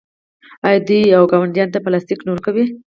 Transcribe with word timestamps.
آیا 0.67 0.79
دوی 0.87 1.01
ګاونډیانو 1.31 1.73
ته 1.73 1.79
پلاستیک 1.85 2.19
نه 2.25 2.31
ورکوي؟ 2.31 2.65